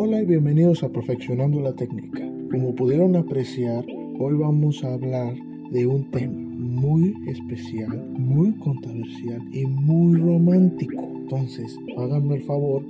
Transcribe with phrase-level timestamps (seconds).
[0.00, 2.20] Hola y bienvenidos a Perfeccionando la Técnica.
[2.52, 3.84] Como pudieron apreciar,
[4.20, 5.34] hoy vamos a hablar
[5.72, 11.02] de un tema muy especial, muy controversial y muy romántico.
[11.02, 12.84] Entonces, háganme el favor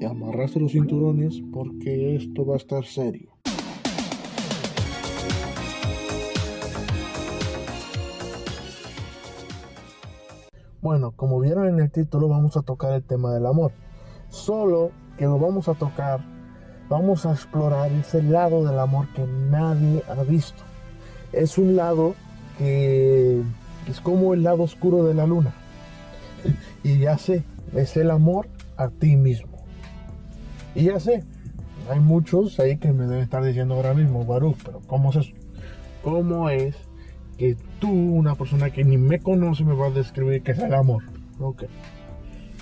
[0.00, 3.28] de amarrarse los cinturones porque esto va a estar serio.
[10.80, 13.72] Bueno, como vieron en el título, vamos a tocar el tema del amor.
[14.30, 16.33] Solo que lo vamos a tocar,
[16.88, 20.62] vamos a explorar ese lado del amor que nadie ha visto.
[21.32, 22.14] Es un lado
[22.58, 23.42] que
[23.88, 25.54] es como el lado oscuro de la luna.
[26.82, 27.44] Y ya sé,
[27.74, 28.46] es el amor
[28.76, 29.48] a ti mismo.
[30.74, 31.24] Y ya sé,
[31.88, 35.32] hay muchos ahí que me deben estar diciendo ahora mismo, Baruch, pero ¿cómo es eso?
[36.02, 36.76] ¿Cómo es
[37.38, 40.74] que tú, una persona que ni me conoce, me vas a describir que es el
[40.74, 41.04] amor?
[41.40, 41.64] Ok.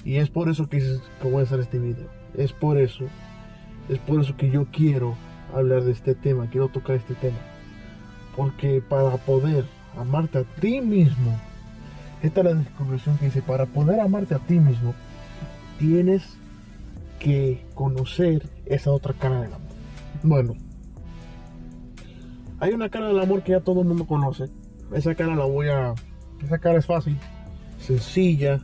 [0.05, 0.79] Y es por eso que,
[1.21, 2.09] que voy a hacer este video.
[2.37, 3.07] Es por eso.
[3.89, 5.17] Es por eso que yo quiero
[5.55, 7.39] hablar de este tema, quiero tocar este tema.
[8.37, 9.65] Porque para poder
[9.97, 11.39] amarte a ti mismo,
[12.23, 14.95] esta es la descripción que dice, para poder amarte a ti mismo,
[15.79, 16.23] tienes
[17.19, 19.69] que conocer esa otra cara del amor.
[20.23, 20.55] Bueno,
[22.61, 24.45] hay una cara del amor que ya todo el mundo conoce.
[24.93, 25.95] Esa cara la voy a...
[26.43, 27.17] Esa cara es fácil,
[27.79, 28.61] sencilla.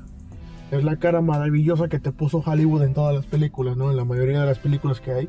[0.71, 3.91] Es la cara maravillosa que te puso Hollywood en todas las películas, ¿no?
[3.91, 5.29] En la mayoría de las películas que hay.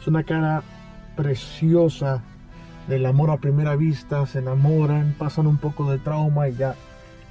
[0.00, 0.62] Es una cara
[1.16, 2.22] preciosa
[2.88, 4.26] del amor a primera vista.
[4.26, 6.74] Se enamoran, pasan un poco de trauma y ya,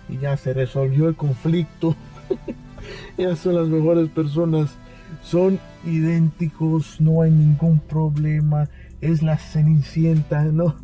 [0.07, 1.95] y ya se resolvió el conflicto.
[3.17, 4.77] ya son las mejores personas.
[5.21, 8.69] Son idénticos, no hay ningún problema
[9.01, 10.75] es la Cenicienta, ¿no?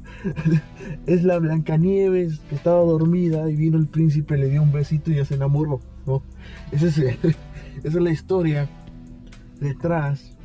[1.05, 5.15] es la Blancanieves que estaba dormida y vino el príncipe, le dio un besito y
[5.15, 5.79] ya se enamoró,
[6.71, 8.67] Esa es, la historia
[9.59, 10.35] detrás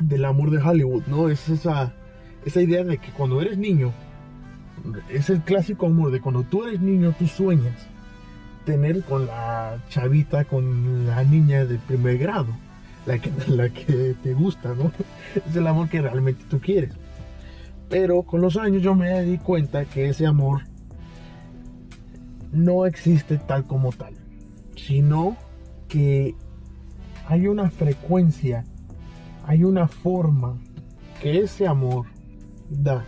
[0.00, 1.28] del amor de Hollywood, ¿no?
[1.28, 1.92] Es esa,
[2.44, 3.92] esa idea de que cuando eres niño,
[5.10, 7.86] es el clásico amor de cuando tú eres niño, tú sueñas
[8.64, 12.48] tener con la chavita, con la niña de primer grado
[13.06, 14.92] la que, la que te gusta, ¿no?
[15.48, 16.92] Es el amor que realmente tú quieres.
[17.88, 20.62] Pero con los años yo me di cuenta que ese amor
[22.52, 24.14] no existe tal como tal,
[24.76, 25.36] sino
[25.88, 26.34] que
[27.28, 28.64] hay una frecuencia,
[29.44, 30.58] hay una forma
[31.20, 32.06] que ese amor
[32.68, 33.04] da,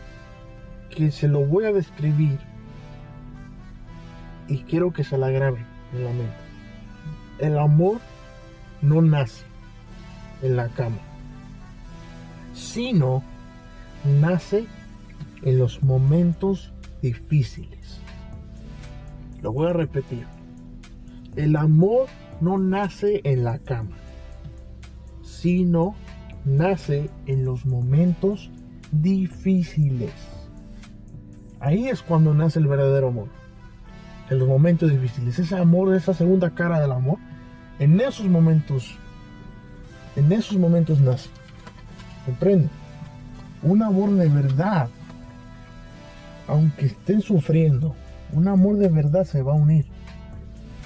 [0.90, 2.38] que se lo voy a describir
[4.48, 6.34] y quiero que se la grabe en la mente.
[7.38, 8.00] El amor
[8.82, 9.44] no nace
[10.42, 10.98] en la cama,
[12.54, 13.22] sino
[14.20, 14.66] nace
[15.42, 18.00] en los momentos difíciles.
[19.42, 20.37] Lo voy a repetir.
[21.38, 22.08] El amor
[22.40, 23.96] no nace en la cama,
[25.22, 25.94] sino
[26.44, 28.50] nace en los momentos
[28.90, 30.10] difíciles.
[31.60, 33.28] Ahí es cuando nace el verdadero amor.
[34.30, 35.38] En los momentos difíciles.
[35.38, 37.18] Ese amor, esa segunda cara del amor.
[37.78, 38.98] En esos momentos
[40.16, 41.30] en esos momentos nace.
[42.26, 42.68] Comprende.
[43.62, 44.88] Un amor de verdad,
[46.48, 47.94] aunque estén sufriendo,
[48.32, 49.86] un amor de verdad se va a unir.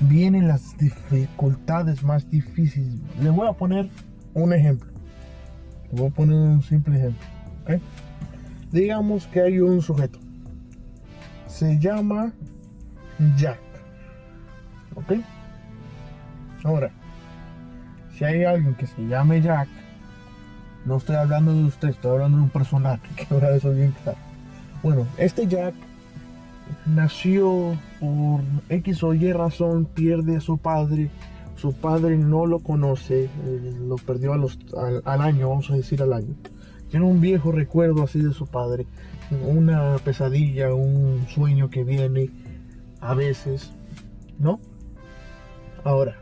[0.03, 2.95] Vienen las dificultades más difíciles.
[3.21, 3.89] Le voy a poner
[4.35, 4.91] un ejemplo.
[5.91, 7.27] Le voy a poner un simple ejemplo.
[8.71, 10.19] Digamos que hay un sujeto.
[11.47, 12.33] Se llama
[13.37, 13.59] Jack.
[14.95, 15.13] ¿Ok?
[16.65, 16.91] Ahora,
[18.17, 19.69] si hay alguien que se llame Jack,
[20.85, 23.95] no estoy hablando de usted, estoy hablando de un personaje, que ahora eso bien.
[24.83, 25.75] Bueno, este Jack
[26.87, 31.11] nació por X o Y razón, pierde a su padre,
[31.57, 36.35] su padre no lo conoce, eh, lo perdió al, año, vamos a decir al año.
[36.91, 38.87] Tiene un viejo recuerdo así de su padre,
[39.47, 42.31] una pesadilla, un sueño que viene
[43.01, 43.73] a veces,
[44.39, 44.61] ¿no?
[45.85, 46.17] Ahora,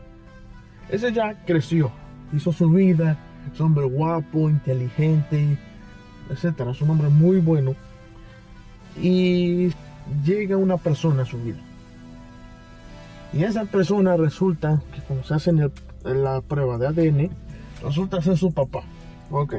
[0.89, 1.91] ese ya creció,
[2.33, 3.17] hizo su vida,
[3.53, 5.57] es hombre guapo, inteligente,
[6.29, 6.71] etcétera.
[6.71, 7.75] Es un hombre muy bueno.
[9.01, 9.71] Y
[10.25, 11.59] llega una persona a su vida.
[13.33, 15.53] Y esa persona resulta que cuando se hace
[16.03, 17.29] la prueba de ADN,
[17.81, 18.83] resulta ser su papá.
[19.29, 19.55] Ok.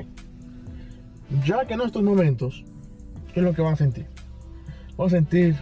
[1.44, 2.64] Ya que en estos momentos,
[3.32, 4.06] ¿qué es lo que va a sentir?
[5.00, 5.56] Va a sentir,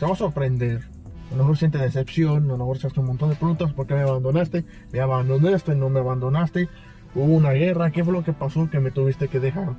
[0.00, 0.82] se va a sorprender,
[1.30, 3.86] a lo mejor siente decepción, a lo mejor se hace un montón de preguntas, ¿por
[3.86, 4.64] qué me abandonaste?
[4.92, 5.76] ¿Me abandonaste?
[5.76, 6.68] ¿No me abandonaste?
[7.14, 7.92] ¿Hubo una guerra?
[7.92, 9.76] ¿Qué fue lo que pasó que me tuviste que dejar?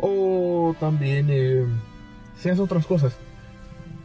[0.00, 1.66] O también eh,
[2.38, 3.18] se hace otras cosas.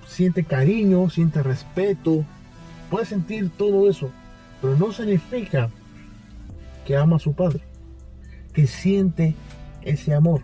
[0.05, 2.23] Siente cariño, siente respeto,
[2.89, 4.09] puede sentir todo eso,
[4.61, 5.69] pero no significa
[6.85, 7.61] que ama a su padre.
[8.53, 9.35] que siente
[9.81, 10.41] ese amor.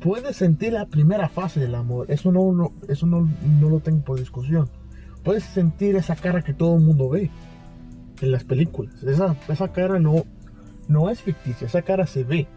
[0.00, 3.28] Puedes sentir la primera fase del amor, eso no, eso no,
[3.60, 4.68] lo tengo por discusión.
[5.22, 7.30] Puedes sentir esa cara que todo el mundo ve
[8.20, 9.00] en las películas.
[9.04, 10.24] Esa, esa cara no,
[10.88, 12.48] no es ficticia, esa cara se ve.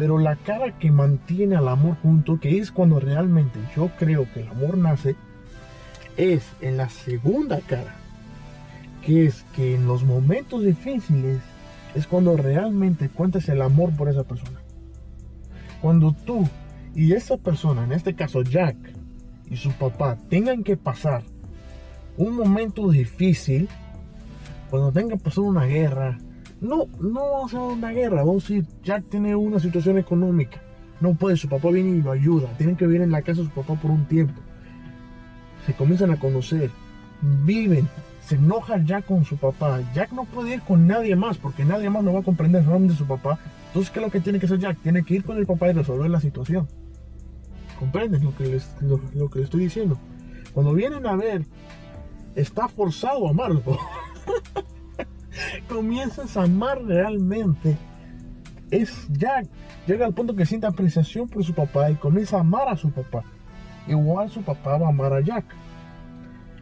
[0.00, 4.40] Pero la cara que mantiene al amor junto, que es cuando realmente yo creo que
[4.40, 5.14] el amor nace,
[6.16, 7.96] es en la segunda cara.
[9.04, 11.40] Que es que en los momentos difíciles
[11.94, 14.62] es cuando realmente cuentas el amor por esa persona.
[15.82, 16.48] Cuando tú
[16.94, 18.78] y esa persona, en este caso Jack
[19.50, 21.24] y su papá, tengan que pasar
[22.16, 23.68] un momento difícil,
[24.70, 26.16] cuando tengan que pasar una guerra,
[26.60, 30.60] no, no vamos a una guerra, vamos a decir, Jack tiene una situación económica,
[31.00, 33.48] no puede, su papá viene y lo ayuda, tienen que vivir en la casa de
[33.48, 34.40] su papá por un tiempo,
[35.66, 36.70] se comienzan a conocer,
[37.44, 37.88] viven,
[38.26, 41.90] se enoja Jack con su papá, Jack no puede ir con nadie más porque nadie
[41.90, 43.38] más no va a comprender de su papá,
[43.70, 44.78] entonces ¿qué es lo que tiene que hacer Jack?
[44.82, 46.66] Tiene que ir con el papá y resolver la situación.
[47.78, 49.96] ¿Comprenden lo que les, lo, que les estoy diciendo?
[50.52, 51.46] Cuando vienen a ver,
[52.34, 53.62] está forzado a amarlo.
[55.68, 57.76] comienzas a amar realmente,
[58.70, 59.46] es Jack.
[59.86, 62.90] Llega al punto que siente apreciación por su papá y comienza a amar a su
[62.90, 63.22] papá.
[63.86, 65.44] Igual su papá va a amar a Jack.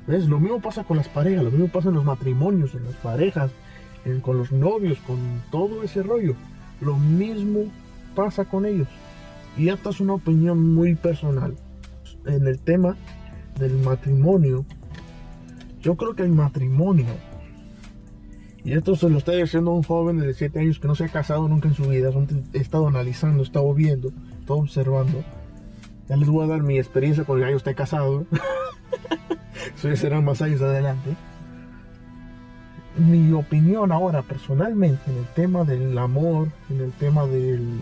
[0.06, 0.26] ¿Ves?
[0.26, 3.50] Lo mismo pasa con las parejas, lo mismo pasa en los matrimonios, en las parejas,
[4.22, 5.18] con los novios, con
[5.50, 6.34] todo ese rollo.
[6.80, 7.64] Lo mismo
[8.14, 8.88] pasa con ellos.
[9.56, 11.56] Y esta es una opinión muy personal.
[12.24, 12.96] En el tema
[13.58, 14.64] del matrimonio,
[15.82, 17.06] yo creo que el matrimonio
[18.68, 21.08] y esto se lo está diciendo un joven de 7 años que no se ha
[21.08, 22.10] casado nunca en su vida.
[22.52, 25.24] He estado analizando, he estado viendo, he estado observando.
[26.06, 28.26] Ya les voy a dar mi experiencia porque ya yo estoy casado.
[29.74, 31.16] Eso ya serán más años adelante.
[32.98, 37.80] Mi opinión ahora personalmente en el tema del amor, en el tema del,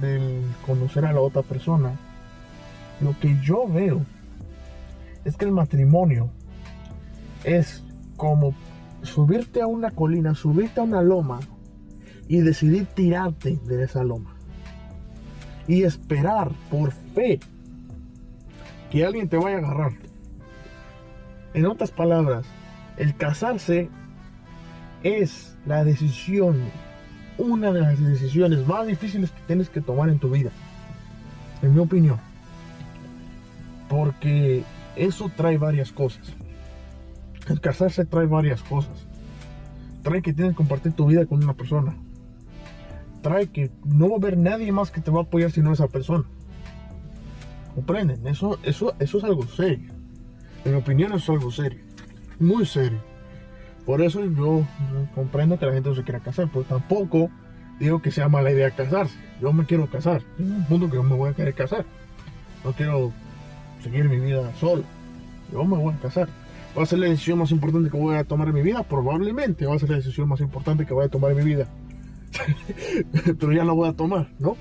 [0.00, 1.92] del conocer a la otra persona,
[3.00, 4.00] lo que yo veo
[5.24, 6.30] es que el matrimonio
[7.44, 7.84] es
[8.16, 8.56] como
[9.06, 11.40] subirte a una colina, subirte a una loma
[12.28, 14.34] y decidir tirarte de esa loma.
[15.66, 17.40] Y esperar por fe
[18.90, 19.92] que alguien te vaya a agarrar.
[21.54, 22.46] En otras palabras,
[22.96, 23.88] el casarse
[25.02, 26.60] es la decisión,
[27.38, 30.50] una de las decisiones más difíciles que tienes que tomar en tu vida.
[31.62, 32.18] En mi opinión.
[33.88, 34.64] Porque
[34.96, 36.34] eso trae varias cosas.
[37.46, 39.06] El casarse trae varias cosas.
[40.02, 41.96] Trae que tienes que compartir tu vida con una persona.
[43.22, 45.88] Trae que no va a haber nadie más que te va a apoyar sino esa
[45.88, 46.24] persona.
[47.74, 48.26] ¿Comprenden?
[48.26, 49.92] Eso, eso, eso es algo serio.
[50.64, 51.80] En mi opinión, es algo serio.
[52.40, 52.98] Muy serio.
[53.84, 54.66] Por eso yo
[55.14, 57.30] comprendo que la gente no se quiera casar, pero tampoco
[57.78, 59.16] digo que sea mala idea casarse.
[59.40, 60.22] Yo me quiero casar.
[60.38, 61.84] En un punto que yo me voy a querer casar.
[62.64, 63.12] No quiero
[63.82, 64.82] seguir mi vida solo.
[65.52, 66.28] Yo me voy a casar.
[66.76, 68.82] ¿Va a ser la decisión más importante que voy a tomar en mi vida?
[68.82, 71.66] Probablemente va a ser la decisión más importante que voy a tomar en mi vida.
[73.24, 74.56] Pero ya la voy a tomar, ¿no?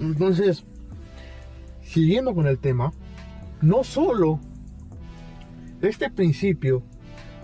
[0.00, 0.64] Entonces,
[1.82, 2.92] siguiendo con el tema,
[3.60, 4.40] no solo
[5.82, 6.82] este principio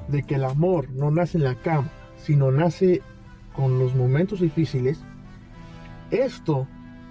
[0.09, 3.03] de que el amor no nace en la cama, sino nace
[3.55, 5.01] con los momentos difíciles,
[6.11, 6.67] esto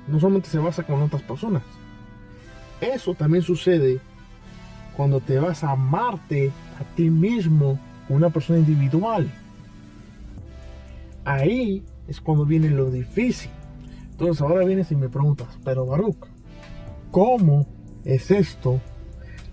[0.08, 1.64] no solamente se basa con otras personas,
[2.82, 4.00] eso también sucede
[4.96, 9.30] cuando te vas a amarte a ti mismo, una persona individual.
[11.26, 13.52] Ahí es cuando viene lo difícil.
[14.12, 16.28] Entonces ahora vienes y me preguntas, pero Baruch,
[17.12, 17.66] ¿cómo
[18.04, 18.80] es esto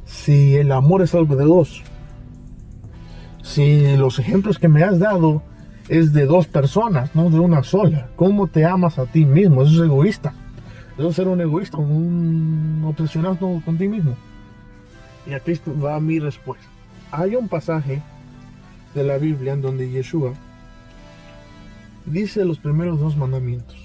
[0.05, 1.83] si el amor es algo de dos?
[3.43, 5.43] Si los ejemplos que me has dado
[5.89, 8.11] es de dos personas, no de una sola.
[8.17, 9.63] ¿Cómo te amas a ti mismo?
[9.63, 10.35] Eso es egoísta.
[10.97, 14.15] Eso es ser un egoísta, un obsesionado con ti mismo.
[15.27, 16.67] Y aquí va mi respuesta.
[17.13, 18.03] Hay un pasaje
[18.95, 20.33] de la Biblia en donde Yeshua
[22.07, 23.77] dice los primeros dos mandamientos.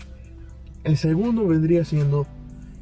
[0.83, 2.27] El segundo vendría siendo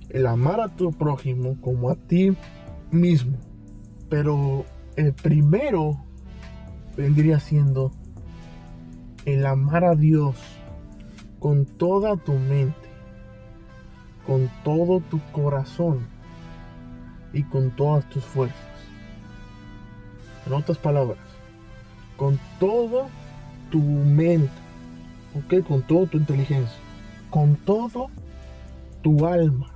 [0.10, 2.36] el amar a tu prójimo como a ti
[2.92, 3.38] mismo.
[4.10, 4.66] Pero
[4.98, 6.04] el primero
[6.98, 7.92] vendría siendo
[9.26, 10.36] el amar a Dios
[11.40, 12.90] con toda tu mente,
[14.28, 16.06] con todo tu corazón
[17.32, 18.73] y con todas tus fuerzas.
[20.46, 21.18] En otras palabras,
[22.18, 23.08] con toda
[23.72, 24.52] tu mente.
[25.68, 26.78] Con toda tu inteligencia,
[27.32, 28.12] con todo
[29.02, 29.74] tu alma,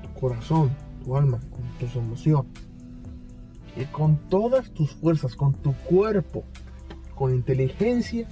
[0.00, 0.70] tu corazón,
[1.02, 2.52] tu alma, con tus emociones
[3.76, 6.44] y con todas tus fuerzas, con tu cuerpo,
[7.16, 8.28] con inteligencia,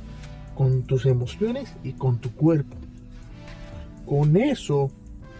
[0.54, 2.76] con tus emociones y con tu cuerpo.
[4.06, 4.90] con eso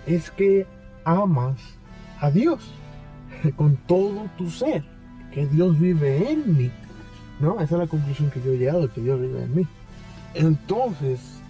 [0.05, 0.67] es que
[1.05, 1.61] amas
[2.21, 2.73] a Dios
[3.57, 4.85] con todo tu ser,
[5.47, 6.71] Dios vive en mí.
[7.41, 7.61] ¿No?
[7.61, 9.67] Esa es la conclusión que yo he llegado, que Dios vive en mí.
[10.35, 11.41] Entonces,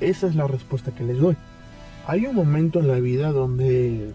[0.00, 1.36] esa es la respuesta que les doy.
[2.06, 4.12] Hay un momento en la vida donde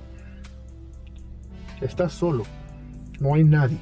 [1.82, 2.44] estás solo,
[3.20, 3.80] no hay nadie.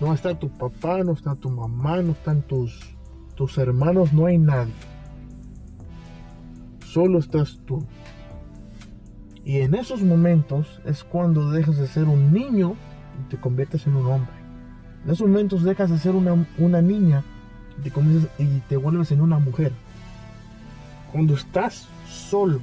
[0.00, 2.80] No está tu papá, no está tu mamá, no están tus,
[3.34, 4.74] tus hermanos, no hay nadie.
[6.84, 7.84] Solo estás tú.
[9.44, 12.74] Y en esos momentos es cuando dejas de ser un niño
[13.20, 14.32] y te conviertes en un hombre.
[15.04, 17.22] En esos momentos dejas de ser una, una niña
[17.78, 17.92] y te,
[18.42, 19.72] y te vuelves en una mujer.
[21.12, 22.60] Cuando estás solo,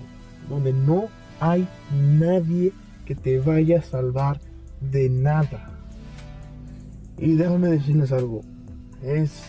[0.50, 1.08] donde no
[1.40, 2.74] hay nadie
[3.06, 4.40] que te vaya a salvar
[4.80, 5.70] de nada.
[7.18, 8.42] Y déjame decirles algo,
[9.02, 9.42] es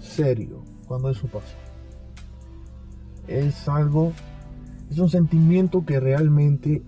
[0.00, 1.56] serio cuando eso pasa.
[3.28, 4.12] Es algo,
[4.90, 6.82] es un sentimiento que realmente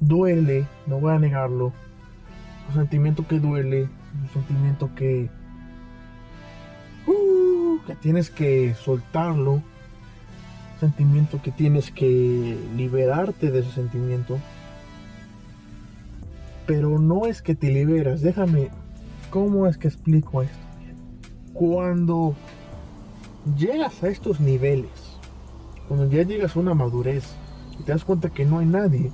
[0.00, 1.72] duele, no voy a negarlo.
[2.68, 3.88] Un sentimiento que duele,
[4.22, 5.30] un sentimiento que,
[7.06, 9.62] uh, que tienes que soltarlo,
[10.80, 14.38] sentimiento que tienes que liberarte de ese sentimiento
[16.68, 18.20] pero no es que te liberas.
[18.20, 18.68] Déjame,
[19.30, 20.58] ¿cómo es que explico esto?
[21.54, 22.34] Cuando
[23.56, 24.90] llegas a estos niveles,
[25.88, 27.24] cuando ya llegas a una madurez
[27.80, 29.10] y te das cuenta que no hay nadie,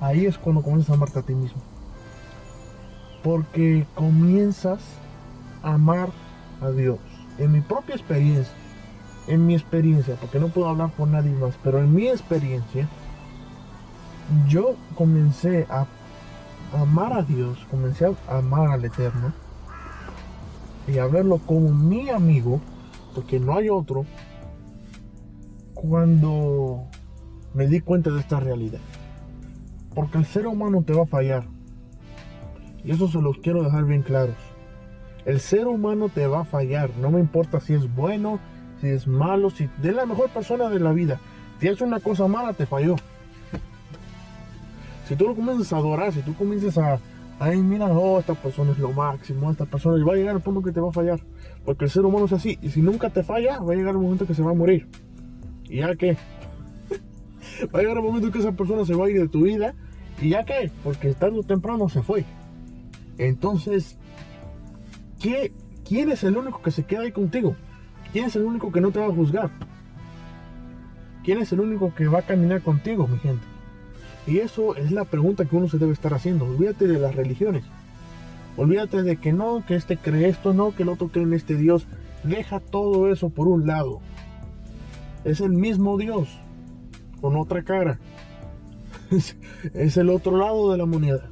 [0.00, 1.60] ahí es cuando comienzas a amarte a ti mismo.
[3.22, 4.80] Porque comienzas
[5.62, 6.10] a amar
[6.60, 6.98] a Dios.
[7.38, 8.52] En mi propia experiencia,
[9.26, 12.88] en mi experiencia, porque no puedo hablar por nadie más, pero en mi experiencia,
[14.48, 15.86] yo comencé a
[16.72, 19.32] amar a Dios, comencé a amar al Eterno
[20.86, 22.60] y a verlo como mi amigo,
[23.14, 24.04] porque no hay otro,
[25.74, 26.84] cuando
[27.54, 28.80] me di cuenta de esta realidad.
[29.98, 31.42] Porque el ser humano te va a fallar.
[32.84, 34.36] Y eso se los quiero dejar bien claros.
[35.24, 36.90] El ser humano te va a fallar.
[37.00, 38.38] No me importa si es bueno,
[38.80, 41.18] si es malo, si es la mejor persona de la vida.
[41.58, 42.94] Si hace una cosa mala, te falló.
[45.08, 47.00] Si tú lo comienzas a adorar, si tú comienzas a,
[47.40, 50.62] ay, mira, oh, esta persona es lo máximo, esta persona, va a llegar el punto
[50.62, 51.18] que te va a fallar.
[51.64, 52.56] Porque el ser humano es así.
[52.62, 54.86] Y si nunca te falla, va a llegar el momento que se va a morir.
[55.64, 56.16] ¿Y ya qué?
[57.74, 59.74] va a llegar el momento que esa persona se va a ir de tu vida.
[60.20, 60.70] ¿Y ya qué?
[60.82, 62.24] Porque tarde o temprano se fue.
[63.18, 63.96] Entonces,
[65.20, 65.52] ¿qué,
[65.86, 67.56] ¿quién es el único que se queda ahí contigo?
[68.12, 69.50] ¿Quién es el único que no te va a juzgar?
[71.24, 73.44] ¿Quién es el único que va a caminar contigo, mi gente?
[74.26, 76.44] Y eso es la pregunta que uno se debe estar haciendo.
[76.46, 77.64] Olvídate de las religiones.
[78.56, 81.54] Olvídate de que no, que este cree esto, no, que el otro cree en este
[81.54, 81.86] Dios.
[82.24, 84.00] Deja todo eso por un lado.
[85.24, 86.28] Es el mismo Dios,
[87.20, 87.98] con otra cara.
[89.74, 91.30] es el otro lado de la moneda.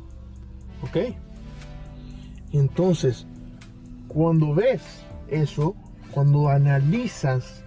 [0.82, 1.14] ¿Ok?
[2.52, 3.26] Entonces,
[4.08, 4.82] cuando ves
[5.28, 5.74] eso,
[6.10, 7.64] cuando analizas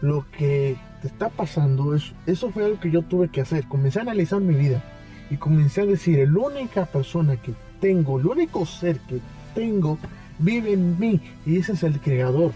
[0.00, 3.66] lo que está pasando, eso, eso fue algo que yo tuve que hacer.
[3.68, 4.82] Comencé a analizar mi vida
[5.30, 9.20] y comencé a decir, la única persona que tengo, el único ser que
[9.54, 9.98] tengo,
[10.38, 12.52] vive en mí y ese es el creador.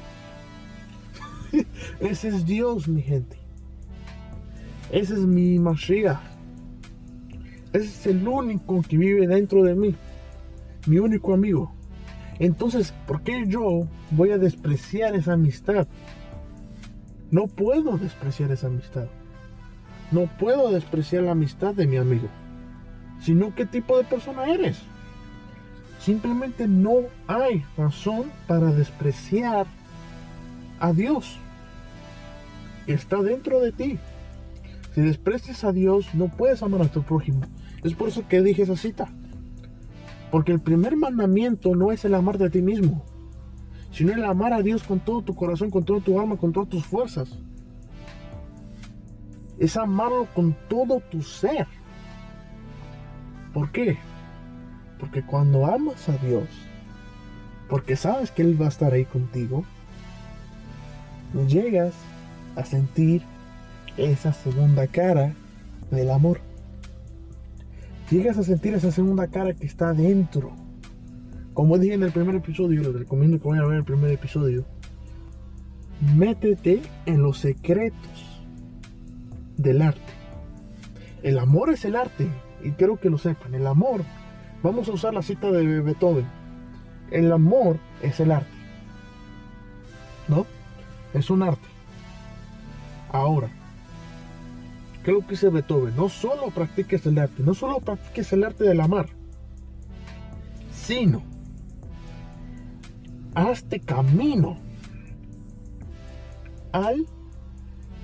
[2.01, 3.37] ese es Dios, mi gente.
[4.91, 6.38] Ese es mi Mashiach.
[7.73, 9.95] Ese es el único que vive dentro de mí.
[10.87, 11.73] Mi único amigo.
[12.39, 15.87] Entonces, ¿por qué yo voy a despreciar esa amistad?
[17.31, 19.07] No puedo despreciar esa amistad.
[20.11, 22.29] No puedo despreciar la amistad de mi amigo.
[23.21, 24.81] Sino qué tipo de persona eres.
[26.01, 29.67] Simplemente no hay razón para despreciar
[30.81, 31.37] a Dios.
[32.87, 33.99] Está dentro de ti.
[34.95, 37.41] Si desprecias a Dios, no puedes amar a tu prójimo.
[37.85, 39.09] Es por eso que dije esa cita.
[40.31, 43.05] Porque el primer mandamiento no es el amar de ti mismo
[43.91, 46.69] sino el amar a Dios con todo tu corazón, con todo tu alma, con todas
[46.69, 47.31] tus fuerzas.
[49.59, 51.67] Es amarlo con todo tu ser.
[53.53, 53.99] ¿Por qué?
[55.01, 56.47] Porque cuando amas a Dios,
[57.69, 59.65] porque sabes que Él va a estar ahí contigo,
[61.49, 61.95] llegas
[62.57, 63.23] a sentir
[63.99, 65.35] esa segunda cara
[65.91, 66.41] del amor.
[68.11, 70.53] Llegas a sentir esa segunda cara que está dentro
[71.59, 74.65] como dije en el primer episodio, les recomiendo que vayan a ver el primer episodio.
[76.15, 78.45] Métete en los secretos
[79.57, 80.13] del arte.
[81.25, 82.29] El amor es el arte,
[82.63, 83.57] y quiero que lo sepan.
[83.57, 84.05] El amor,
[84.63, 86.27] vamos a usar la cita de Beethoven.
[87.11, 88.55] El amor es el arte.
[90.29, 90.47] ¿No?
[91.13, 91.67] Es un arte.
[93.11, 93.49] Ahora,
[95.03, 95.97] ¿qué es lo que dice Beethoven?
[95.97, 99.09] No solo practiques el arte, no solo practiques el arte del amar,
[100.73, 101.23] sino
[103.35, 104.59] hazte camino
[106.73, 107.07] al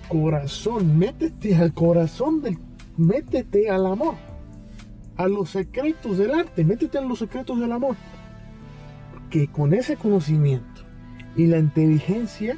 [0.08, 2.58] corazón, métete al corazón del,
[2.96, 4.14] métete al amor,
[5.16, 7.96] a los secretos del arte, métete a los secretos del amor.
[9.30, 10.82] Que con ese conocimiento
[11.36, 12.56] y la inteligencia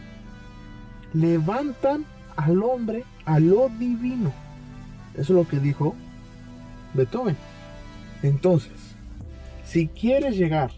[1.12, 2.05] levantan
[2.37, 4.33] al hombre a lo divino.
[5.14, 5.95] Eso es lo que dijo
[6.95, 7.37] Beethoven.
[8.23, 8.97] Entonces,
[9.64, 10.71] si quieres llegar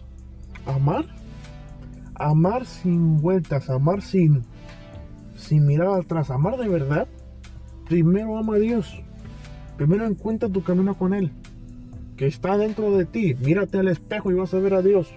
[0.65, 1.05] a amar,
[2.15, 4.43] amar sin vueltas, amar sin,
[5.35, 7.07] sin mirar atrás, amar de verdad,
[7.87, 9.01] primero ama a Dios.
[9.77, 11.31] Primero encuentra tu camino con Él,
[12.17, 13.35] que está dentro de ti.
[13.35, 15.13] Mírate al espejo y vas a ver a Dios.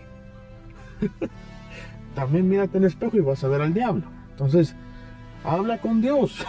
[2.15, 4.05] También mírate al espejo y vas a ver al diablo.
[4.31, 4.77] Entonces,
[5.45, 6.45] habla con Dios.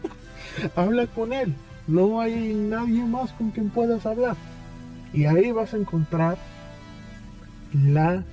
[0.76, 1.54] habla con Él.
[1.86, 4.36] No hay nadie más con quien puedas hablar.
[5.12, 6.38] Y ahí vas a encontrar
[7.72, 8.24] la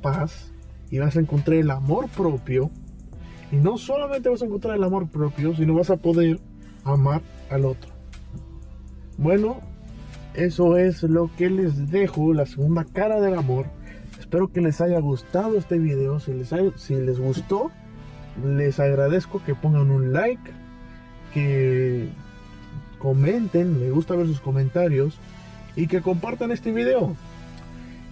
[0.00, 0.52] paz
[0.90, 2.70] y vas a encontrar el amor propio.
[3.50, 6.38] Y no solamente vas a encontrar el amor propio, sino vas a poder
[6.84, 7.90] amar al otro.
[9.16, 9.60] Bueno,
[10.34, 13.66] eso es lo que les dejo, la segunda cara del amor.
[14.18, 16.20] Espero que les haya gustado este video.
[16.20, 17.70] Si les, si les gustó,
[18.44, 20.50] les agradezco que pongan un like,
[21.32, 22.08] que
[22.98, 25.18] comenten, me gusta ver sus comentarios
[25.76, 27.16] y que compartan este video.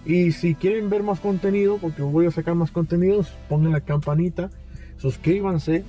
[0.05, 4.49] Y si quieren ver más contenido, porque voy a sacar más contenidos, pongan la campanita,
[4.97, 5.83] suscríbanse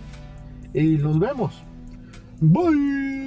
[0.75, 1.63] y nos vemos.
[2.41, 3.18] Bye.